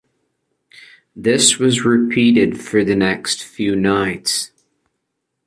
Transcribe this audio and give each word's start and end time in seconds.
This 1.15 1.59
was 1.59 1.85
repeated 1.85 2.59
for 2.59 2.83
the 2.83 2.95
next 2.95 3.43
few 3.43 3.75
nights. 3.75 4.49